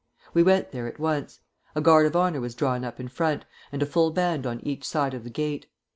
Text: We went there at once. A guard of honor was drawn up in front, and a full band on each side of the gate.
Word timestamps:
We 0.33 0.41
went 0.41 0.71
there 0.71 0.87
at 0.87 0.97
once. 0.99 1.41
A 1.75 1.79
guard 1.79 2.07
of 2.07 2.15
honor 2.15 2.41
was 2.41 2.55
drawn 2.55 2.83
up 2.83 2.99
in 2.99 3.07
front, 3.07 3.45
and 3.71 3.83
a 3.83 3.85
full 3.85 4.09
band 4.09 4.47
on 4.47 4.59
each 4.61 4.83
side 4.83 5.13
of 5.13 5.23
the 5.23 5.29
gate. 5.29 5.67